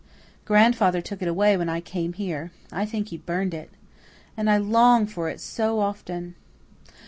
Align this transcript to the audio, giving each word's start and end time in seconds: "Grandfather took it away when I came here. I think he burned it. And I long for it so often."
"Grandfather 0.45 0.99
took 0.99 1.21
it 1.21 1.27
away 1.27 1.55
when 1.55 1.69
I 1.69 1.79
came 1.79 2.13
here. 2.13 2.49
I 2.71 2.87
think 2.87 3.09
he 3.09 3.17
burned 3.17 3.53
it. 3.53 3.69
And 4.35 4.49
I 4.49 4.57
long 4.57 5.05
for 5.05 5.29
it 5.29 5.39
so 5.39 5.79
often." 5.79 6.33